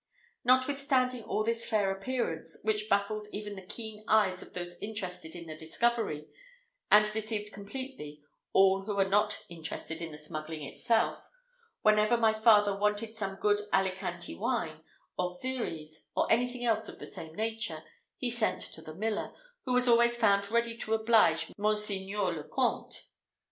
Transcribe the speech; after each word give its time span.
Notwithstanding 0.43 1.23
all 1.25 1.43
this 1.43 1.69
fair 1.69 1.91
appearance, 1.91 2.59
which 2.63 2.89
baffled 2.89 3.27
even 3.31 3.55
the 3.55 3.61
keen 3.61 4.03
eyes 4.07 4.41
of 4.41 4.53
those 4.55 4.81
interested 4.81 5.35
in 5.35 5.45
the 5.45 5.55
discovery, 5.55 6.27
and 6.89 7.05
deceived 7.13 7.53
completely 7.53 8.23
all 8.51 8.81
who 8.85 8.95
were 8.95 9.07
not 9.07 9.43
interested 9.47 10.01
in 10.01 10.11
the 10.11 10.17
smuggling 10.17 10.63
itself, 10.63 11.19
whenever 11.83 12.17
my 12.17 12.33
father 12.33 12.75
wanted 12.75 13.13
some 13.13 13.35
good 13.35 13.61
Alicante 13.71 14.33
wine, 14.33 14.81
or 15.19 15.33
Xeres, 15.33 16.07
or 16.15 16.25
anything 16.31 16.65
else 16.65 16.89
of 16.89 16.97
the 16.97 17.05
same 17.05 17.35
nature, 17.35 17.83
he 18.17 18.31
sent 18.31 18.61
to 18.61 18.81
the 18.81 18.95
miller, 18.95 19.35
who 19.65 19.73
was 19.73 19.87
always 19.87 20.17
found 20.17 20.49
ready 20.49 20.75
to 20.79 20.95
oblige 20.95 21.53
Monseigneur 21.59 22.33
le 22.33 22.43
Comte. 22.45 23.05